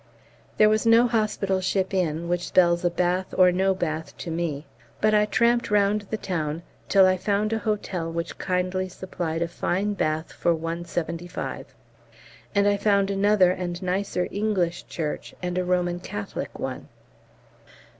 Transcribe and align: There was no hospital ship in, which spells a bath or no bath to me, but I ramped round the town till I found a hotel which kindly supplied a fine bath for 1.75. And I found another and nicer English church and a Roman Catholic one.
There 0.57 0.67
was 0.67 0.87
no 0.87 1.05
hospital 1.07 1.61
ship 1.61 1.93
in, 1.93 2.27
which 2.27 2.47
spells 2.47 2.83
a 2.83 2.89
bath 2.89 3.35
or 3.37 3.51
no 3.51 3.75
bath 3.75 4.17
to 4.17 4.31
me, 4.31 4.65
but 4.99 5.13
I 5.13 5.27
ramped 5.39 5.69
round 5.69 6.07
the 6.09 6.17
town 6.17 6.63
till 6.89 7.05
I 7.05 7.17
found 7.17 7.53
a 7.53 7.59
hotel 7.59 8.11
which 8.11 8.39
kindly 8.39 8.89
supplied 8.89 9.43
a 9.43 9.47
fine 9.47 9.93
bath 9.93 10.31
for 10.33 10.55
1.75. 10.55 11.65
And 12.55 12.67
I 12.67 12.77
found 12.77 13.11
another 13.11 13.51
and 13.51 13.79
nicer 13.83 14.27
English 14.31 14.87
church 14.87 15.35
and 15.39 15.55
a 15.59 15.63
Roman 15.63 15.99
Catholic 15.99 16.57
one. 16.57 16.87